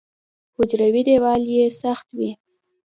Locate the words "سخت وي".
1.81-2.31